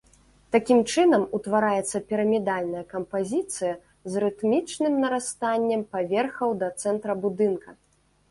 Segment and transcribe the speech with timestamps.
[0.53, 3.73] Такім чынам утвараецца пірамідальная кампазіцыя
[4.13, 7.69] з рытмічным нарастаннем паверхаў да цэнтра будынка.